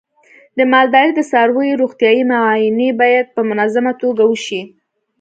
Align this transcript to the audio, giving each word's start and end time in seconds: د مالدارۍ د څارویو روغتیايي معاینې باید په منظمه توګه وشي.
د 0.57 0.59
مالدارۍ 0.71 1.11
د 1.15 1.19
څارویو 1.29 1.79
روغتیايي 1.83 2.23
معاینې 2.31 2.89
باید 3.01 3.25
په 3.35 3.41
منظمه 3.49 3.91
توګه 4.01 4.23
وشي. 4.27 4.61